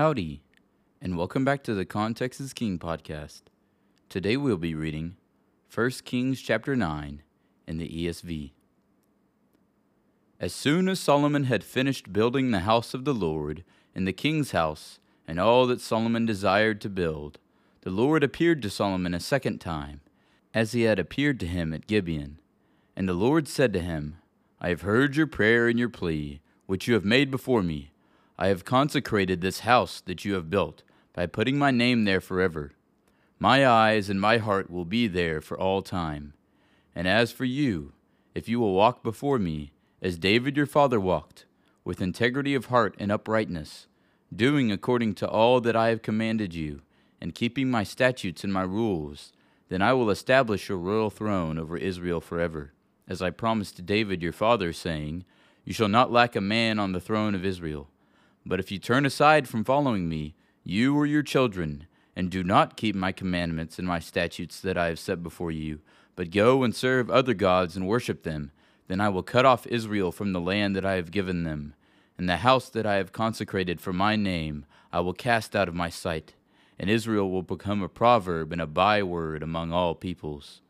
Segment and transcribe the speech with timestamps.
[0.00, 0.40] Howdy,
[1.02, 3.42] and welcome back to the Context is King podcast.
[4.08, 5.16] Today we'll be reading
[5.74, 7.22] 1 Kings chapter 9
[7.66, 8.52] in the ESV.
[10.40, 13.62] As soon as Solomon had finished building the house of the Lord
[13.94, 17.38] and the king's house and all that Solomon desired to build,
[17.82, 20.00] the Lord appeared to Solomon a second time,
[20.54, 22.38] as he had appeared to him at Gibeon.
[22.96, 24.16] And the Lord said to him,
[24.62, 27.90] I have heard your prayer and your plea, which you have made before me
[28.42, 30.82] I have consecrated this house that you have built
[31.12, 32.72] by putting my name there forever.
[33.38, 36.32] My eyes and my heart will be there for all time.
[36.94, 37.92] And as for you,
[38.34, 41.44] if you will walk before me, as David your father walked,
[41.84, 43.88] with integrity of heart and uprightness,
[44.34, 46.80] doing according to all that I have commanded you,
[47.20, 49.34] and keeping my statutes and my rules,
[49.68, 52.72] then I will establish your royal throne over Israel forever,
[53.06, 55.26] as I promised David your father, saying,
[55.62, 57.89] You shall not lack a man on the throne of Israel.
[58.44, 61.86] But if you turn aside from following me, you or your children,
[62.16, 65.80] and do not keep my commandments and my statutes that I have set before you,
[66.16, 68.50] but go and serve other gods and worship them,
[68.88, 71.74] then I will cut off Israel from the land that I have given them,
[72.18, 75.74] and the house that I have consecrated for my name I will cast out of
[75.74, 76.34] my sight,
[76.78, 80.60] and Israel will become a proverb and a byword among all peoples.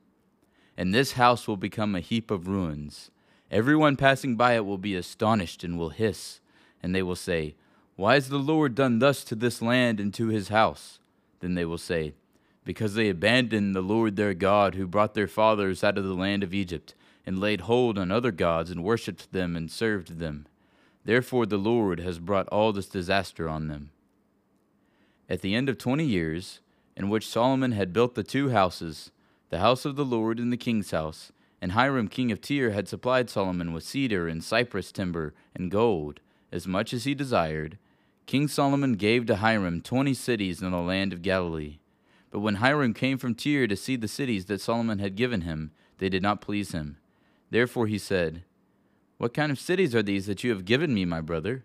[0.77, 3.11] And this house will become a heap of ruins.
[3.51, 6.41] Everyone passing by it will be astonished and will hiss
[6.83, 7.55] and they will say,
[7.97, 10.99] Why has the Lord done thus to this land and to his house?
[11.41, 12.15] Then they will say,
[12.65, 16.43] Because they abandoned the Lord their God, who brought their fathers out of the land
[16.43, 16.95] of Egypt,
[17.27, 20.47] and laid hold on other gods, and worshipped them and served them.
[21.05, 23.91] Therefore the Lord has brought all this disaster on them.
[25.29, 26.61] At the end of twenty years,
[26.97, 29.11] in which Solomon had built the two houses,
[29.49, 32.89] the house of the Lord and the king's house, and Hiram king of Tyre had
[32.89, 36.21] supplied Solomon with cedar and cypress timber and gold,
[36.53, 37.79] as much as he desired,
[38.27, 41.79] King Solomon gave to Hiram twenty cities in the land of Galilee.
[42.31, 45.73] But when Hiram came from Tyre to see the cities that Solomon had given him,
[45.99, 46.99] they did not please him.
[47.51, 48.45] Therefore he said,
[49.19, 51.65] What kind of cities are these that you have given me, my brother?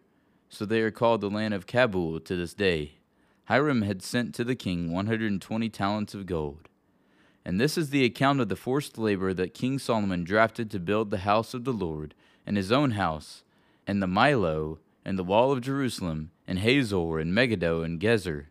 [0.49, 2.93] So they are called the land of Cabul to this day.
[3.45, 6.67] Hiram had sent to the king 120 talents of gold.
[7.45, 11.11] And this is the account of the forced labor that King Solomon drafted to build
[11.11, 13.43] the house of the Lord, and his own house,
[13.87, 18.45] and the Millo, and the wall of Jerusalem, and Hazor, and Megiddo, and Gezer.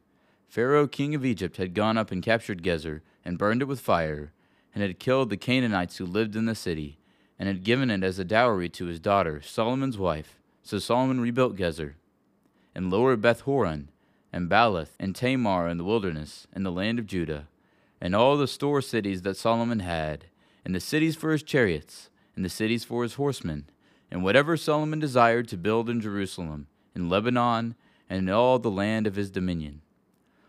[0.49, 4.33] Pharaoh king of Egypt had gone up and captured Gezer, and burned it with fire,
[4.75, 6.99] and had killed the Canaanites who lived in the city,
[7.39, 10.39] and had given it as a dowry to his daughter, Solomon's wife.
[10.62, 11.95] So Solomon rebuilt Gezer,
[12.75, 13.91] and lower Beth Horon,
[14.33, 17.49] and Baalath, and Tamar in the wilderness, in the land of Judah,
[18.01, 20.27] and all the store cities that Solomon had,
[20.65, 23.66] and the cities for his chariots, and the cities for his horsemen,
[24.10, 27.75] and whatever Solomon desired to build in Jerusalem, in Lebanon,
[28.09, 29.81] and in all the land of his dominion.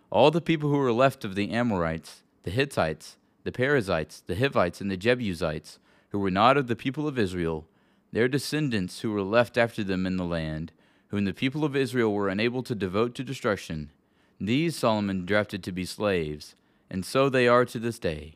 [0.09, 4.81] All the people who were left of the Amorites, the Hittites, the Perizzites, the Hivites,
[4.81, 5.79] and the Jebusites,
[6.09, 7.67] who were not of the people of Israel,
[8.11, 10.72] their descendants who were left after them in the land,
[11.07, 13.91] whom the people of Israel were unable to devote to destruction,
[14.39, 16.55] these Solomon drafted to be slaves,
[16.89, 18.35] and so they are to this day.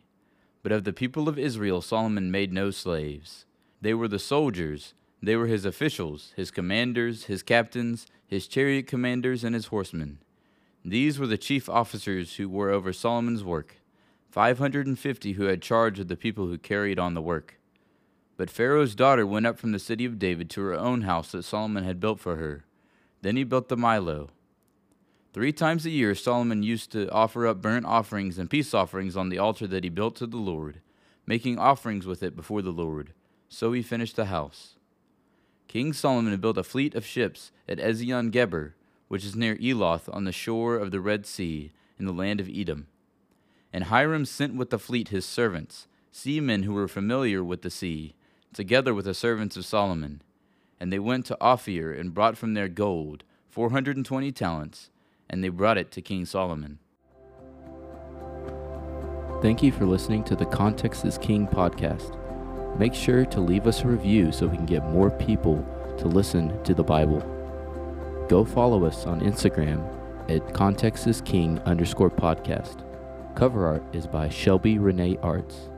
[0.64, 3.46] But of the people of Israel Solomon made no slaves.
[3.82, 9.44] They were the soldiers they were his officials, his commanders, his captains, his chariot commanders,
[9.44, 10.20] and his horsemen.
[10.86, 13.76] These were the chief officers who were over Solomon's work,
[14.32, 17.60] 550 who had charge of the people who carried on the work.
[18.38, 21.44] But Pharaoh's daughter went up from the city of David to her own house that
[21.44, 22.64] Solomon had built for her.
[23.22, 24.30] Then he built the Millo.
[25.34, 29.28] Three times a year Solomon used to offer up burnt offerings and peace offerings on
[29.30, 30.80] the altar that he built to the Lord,
[31.28, 33.14] making offerings with it before the Lord.
[33.50, 34.76] So he finished the house.
[35.70, 38.74] King Solomon built a fleet of ships at Ezion Geber,
[39.08, 42.50] which is near Eloth on the shore of the Red Sea in the land of
[42.50, 42.88] Edom.
[43.72, 48.16] And Hiram sent with the fleet his servants, seamen who were familiar with the sea,
[48.52, 50.24] together with the servants of Solomon.
[50.80, 54.90] And they went to Ophir and brought from there gold, 420 talents,
[55.30, 56.80] and they brought it to King Solomon.
[59.44, 62.19] Thank you for listening to the Context is King podcast.
[62.78, 65.66] Make sure to leave us a review so we can get more people
[65.98, 67.20] to listen to the Bible.
[68.30, 69.84] Go follow us on Instagram
[70.30, 72.86] at contextisking underscore podcast.
[73.36, 75.70] Cover art is by Shelby Renee Arts.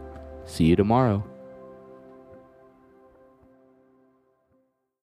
[0.46, 1.31] See you tomorrow.